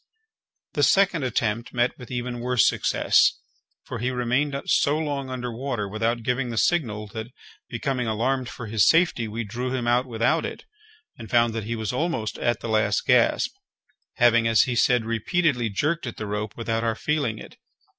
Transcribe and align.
The 0.73 0.81
second 0.81 1.21
attempt 1.23 1.75
met 1.75 1.95
with 1.95 2.09
even 2.09 2.39
worse 2.39 2.67
success; 2.67 3.33
for 3.83 3.99
he 3.99 4.09
remained 4.09 4.59
so 4.65 4.97
long 4.97 5.29
under 5.29 5.55
water 5.55 5.87
without 5.87 6.23
giving 6.23 6.49
the 6.49 6.57
signal, 6.57 7.05
that, 7.09 7.27
becoming 7.69 8.07
alarmed 8.07 8.49
for 8.49 8.65
his 8.65 8.87
safety, 8.87 9.27
we 9.27 9.43
drew 9.43 9.71
him 9.71 9.85
out 9.85 10.07
without 10.07 10.43
it, 10.43 10.65
and 11.19 11.29
found 11.29 11.53
that 11.53 11.65
he 11.65 11.75
was 11.75 11.93
almost 11.93 12.39
at 12.39 12.61
the 12.61 12.67
last 12.67 13.05
gasp, 13.05 13.53
having, 14.15 14.47
as 14.47 14.63
he 14.63 14.75
said, 14.75 15.05
repeatedly 15.05 15.69
jerked 15.69 16.07
at 16.07 16.17
the 16.17 16.25
rope 16.25 16.57
without 16.57 16.83
our 16.83 16.95
feeling 16.95 17.37
it. 17.37 17.57